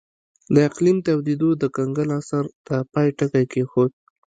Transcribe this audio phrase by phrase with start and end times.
[0.53, 3.91] د اقلیم تودېدو د کنګل عصر ته پای ټکی کېښود.